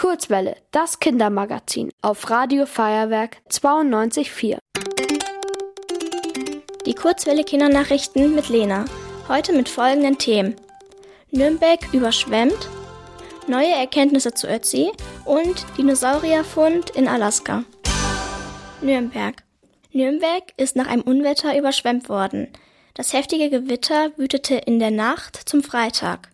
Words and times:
Kurzwelle, 0.00 0.56
das 0.70 0.98
Kindermagazin 0.98 1.90
auf 2.00 2.30
Radio 2.30 2.64
Feuerwerk 2.64 3.36
92.4. 3.50 4.56
Die 6.86 6.94
Kurzwelle 6.94 7.44
Kindernachrichten 7.44 8.34
mit 8.34 8.48
Lena. 8.48 8.86
Heute 9.28 9.52
mit 9.52 9.68
folgenden 9.68 10.16
Themen. 10.16 10.56
Nürnberg 11.32 11.92
überschwemmt, 11.92 12.70
neue 13.46 13.74
Erkenntnisse 13.74 14.32
zu 14.32 14.48
Ötzi 14.48 14.90
und 15.26 15.66
Dinosaurierfund 15.76 16.88
in 16.88 17.06
Alaska. 17.06 17.64
Nürnberg. 18.80 19.42
Nürnberg 19.92 20.44
ist 20.56 20.76
nach 20.76 20.86
einem 20.86 21.02
Unwetter 21.02 21.58
überschwemmt 21.58 22.08
worden. 22.08 22.48
Das 22.94 23.12
heftige 23.12 23.50
Gewitter 23.50 24.16
wütete 24.16 24.54
in 24.54 24.78
der 24.78 24.92
Nacht 24.92 25.36
zum 25.46 25.62
Freitag. 25.62 26.30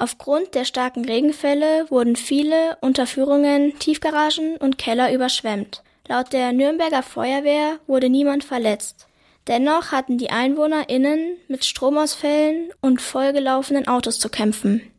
Aufgrund 0.00 0.54
der 0.54 0.64
starken 0.64 1.04
Regenfälle 1.04 1.84
wurden 1.90 2.16
viele 2.16 2.78
Unterführungen, 2.80 3.78
Tiefgaragen 3.78 4.56
und 4.56 4.78
Keller 4.78 5.12
überschwemmt. 5.12 5.82
Laut 6.08 6.32
der 6.32 6.54
Nürnberger 6.54 7.02
Feuerwehr 7.02 7.78
wurde 7.86 8.08
niemand 8.08 8.42
verletzt. 8.42 9.08
Dennoch 9.46 9.92
hatten 9.92 10.16
die 10.16 10.30
EinwohnerInnen 10.30 11.36
mit 11.48 11.66
Stromausfällen 11.66 12.70
und 12.80 13.02
vollgelaufenen 13.02 13.88
Autos 13.88 14.18
zu 14.18 14.30
kämpfen. 14.30 14.90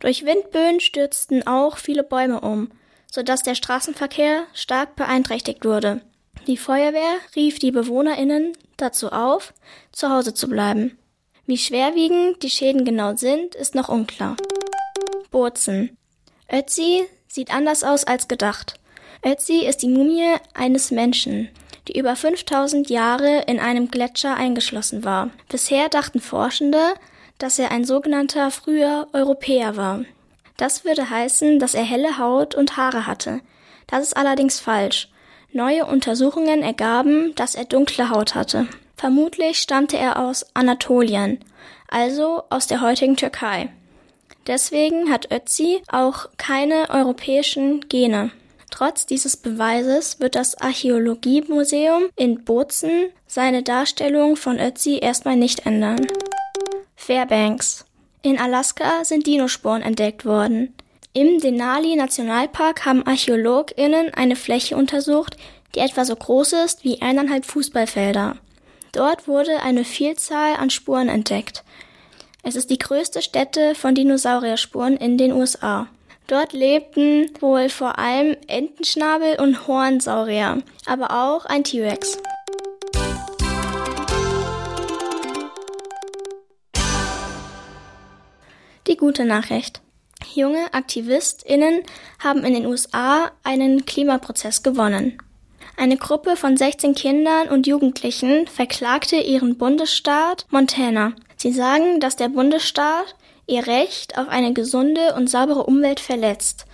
Durch 0.00 0.26
Windböen 0.26 0.80
stürzten 0.80 1.46
auch 1.46 1.78
viele 1.78 2.02
Bäume 2.02 2.42
um, 2.42 2.70
sodass 3.10 3.42
der 3.42 3.54
Straßenverkehr 3.54 4.42
stark 4.52 4.96
beeinträchtigt 4.96 5.64
wurde. 5.64 6.02
Die 6.46 6.58
Feuerwehr 6.58 7.14
rief 7.34 7.58
die 7.58 7.70
BewohnerInnen 7.70 8.52
dazu 8.76 9.12
auf, 9.12 9.54
zu 9.92 10.10
Hause 10.10 10.34
zu 10.34 10.46
bleiben. 10.46 10.98
Wie 11.44 11.58
schwerwiegend 11.58 12.42
die 12.42 12.50
Schäden 12.50 12.84
genau 12.84 13.16
sind, 13.16 13.56
ist 13.56 13.74
noch 13.74 13.88
unklar. 13.88 14.36
Bozen. 15.32 15.96
Ötzi 16.50 17.04
sieht 17.26 17.52
anders 17.52 17.82
aus 17.82 18.04
als 18.04 18.28
gedacht. 18.28 18.78
Ötzi 19.24 19.66
ist 19.66 19.82
die 19.82 19.88
Mumie 19.88 20.36
eines 20.54 20.92
Menschen, 20.92 21.48
die 21.88 21.98
über 21.98 22.14
5000 22.14 22.90
Jahre 22.90 23.42
in 23.48 23.58
einem 23.58 23.90
Gletscher 23.90 24.36
eingeschlossen 24.36 25.04
war. 25.04 25.30
Bisher 25.48 25.88
dachten 25.88 26.20
Forschende, 26.20 26.94
dass 27.38 27.58
er 27.58 27.72
ein 27.72 27.84
sogenannter 27.84 28.52
früher 28.52 29.08
Europäer 29.12 29.76
war. 29.76 30.04
Das 30.56 30.84
würde 30.84 31.10
heißen, 31.10 31.58
dass 31.58 31.74
er 31.74 31.82
helle 31.82 32.18
Haut 32.18 32.54
und 32.54 32.76
Haare 32.76 33.06
hatte. 33.06 33.40
Das 33.88 34.02
ist 34.04 34.16
allerdings 34.16 34.60
falsch. 34.60 35.08
Neue 35.50 35.86
Untersuchungen 35.86 36.62
ergaben, 36.62 37.34
dass 37.34 37.56
er 37.56 37.64
dunkle 37.64 38.10
Haut 38.10 38.36
hatte. 38.36 38.68
Vermutlich 38.96 39.58
stammte 39.58 39.96
er 39.96 40.18
aus 40.18 40.46
Anatolien, 40.54 41.38
also 41.88 42.42
aus 42.50 42.66
der 42.66 42.80
heutigen 42.80 43.16
Türkei. 43.16 43.68
Deswegen 44.46 45.10
hat 45.10 45.30
Ötzi 45.32 45.82
auch 45.90 46.28
keine 46.36 46.90
europäischen 46.90 47.88
Gene. 47.88 48.30
Trotz 48.70 49.06
dieses 49.06 49.36
Beweises 49.36 50.18
wird 50.18 50.34
das 50.34 50.60
Archäologiemuseum 50.60 52.04
in 52.16 52.42
Bozen 52.44 53.10
seine 53.26 53.62
Darstellung 53.62 54.36
von 54.36 54.58
Ötzi 54.58 54.98
erstmal 54.98 55.36
nicht 55.36 55.66
ändern. 55.66 56.06
Fairbanks. 56.96 57.84
In 58.22 58.38
Alaska 58.38 59.04
sind 59.04 59.26
Dinospuren 59.26 59.82
entdeckt 59.82 60.24
worden. 60.24 60.74
Im 61.12 61.40
Denali 61.40 61.94
Nationalpark 61.96 62.86
haben 62.86 63.06
ArchäologInnen 63.06 64.14
eine 64.14 64.36
Fläche 64.36 64.76
untersucht, 64.76 65.36
die 65.74 65.80
etwa 65.80 66.04
so 66.04 66.16
groß 66.16 66.54
ist 66.64 66.84
wie 66.84 67.02
eineinhalb 67.02 67.44
Fußballfelder. 67.44 68.36
Dort 68.92 69.26
wurde 69.26 69.62
eine 69.62 69.84
Vielzahl 69.84 70.56
an 70.56 70.68
Spuren 70.68 71.08
entdeckt. 71.08 71.64
Es 72.42 72.56
ist 72.56 72.68
die 72.68 72.76
größte 72.76 73.22
Stätte 73.22 73.74
von 73.74 73.94
Dinosaurierspuren 73.94 74.98
in 74.98 75.16
den 75.16 75.32
USA. 75.32 75.86
Dort 76.26 76.52
lebten 76.52 77.30
wohl 77.40 77.70
vor 77.70 77.98
allem 77.98 78.36
Entenschnabel 78.48 79.40
und 79.40 79.66
Hornsaurier, 79.66 80.62
aber 80.84 81.10
auch 81.10 81.46
ein 81.46 81.64
T-Rex. 81.64 82.18
Die 88.86 88.96
gute 88.98 89.24
Nachricht. 89.24 89.80
Junge 90.34 90.72
AktivistInnen 90.72 91.82
haben 92.22 92.44
in 92.44 92.52
den 92.52 92.66
USA 92.66 93.30
einen 93.42 93.86
Klimaprozess 93.86 94.62
gewonnen. 94.62 95.18
Eine 95.76 95.96
Gruppe 95.96 96.36
von 96.36 96.56
16 96.56 96.94
Kindern 96.94 97.48
und 97.48 97.66
Jugendlichen 97.66 98.46
verklagte 98.46 99.16
ihren 99.16 99.58
Bundesstaat 99.58 100.46
Montana. 100.50 101.12
Sie 101.36 101.52
sagen, 101.52 102.00
dass 102.00 102.16
der 102.16 102.28
Bundesstaat 102.28 103.16
ihr 103.46 103.66
Recht 103.66 104.18
auf 104.18 104.28
eine 104.28 104.52
gesunde 104.52 105.14
und 105.14 105.28
saubere 105.28 105.64
Umwelt 105.64 106.00
verletzt. 106.00 106.66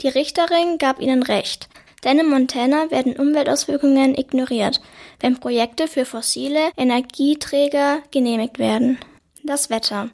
Die 0.00 0.08
Richterin 0.08 0.78
gab 0.78 1.00
ihnen 1.00 1.22
Recht, 1.22 1.68
denn 2.04 2.18
in 2.18 2.28
Montana 2.28 2.90
werden 2.90 3.16
Umweltauswirkungen 3.16 4.16
ignoriert, 4.16 4.80
wenn 5.20 5.38
Projekte 5.40 5.88
für 5.88 6.04
fossile 6.04 6.70
Energieträger 6.76 8.02
genehmigt 8.10 8.58
werden. 8.58 8.98
Das 9.42 9.68
Wetter. 9.68 10.10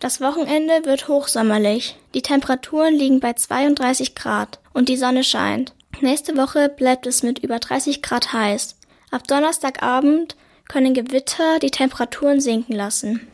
Das 0.00 0.20
Wochenende 0.20 0.84
wird 0.84 1.08
hochsommerlich. 1.08 1.96
Die 2.12 2.20
Temperaturen 2.20 2.94
liegen 2.94 3.20
bei 3.20 3.32
32 3.32 4.14
Grad 4.14 4.58
und 4.74 4.90
die 4.90 4.98
Sonne 4.98 5.24
scheint. 5.24 5.72
Nächste 6.04 6.36
Woche 6.36 6.68
bleibt 6.68 7.06
es 7.06 7.22
mit 7.22 7.38
über 7.38 7.58
30 7.58 8.02
Grad 8.02 8.34
heiß. 8.34 8.76
Ab 9.10 9.26
Donnerstagabend 9.26 10.36
können 10.68 10.92
Gewitter 10.92 11.58
die 11.60 11.70
Temperaturen 11.70 12.42
sinken 12.42 12.74
lassen. 12.74 13.26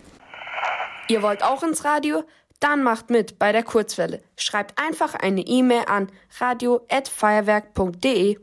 Ihr 1.09 1.21
wollt 1.21 1.43
auch 1.43 1.65
ins 1.65 1.85
Radio? 1.85 2.23
Dann 2.61 2.85
macht 2.85 3.11
mit 3.11 3.41
bei 3.41 3.51
der 3.51 3.65
Kurzwelle. 3.65 4.23
Schreibt 4.37 4.81
einfach 4.81 5.17
eine 5.17 5.41
E-Mail 5.41 5.87
an 5.89 6.13
radio@feuerwerk.de. 6.39 8.39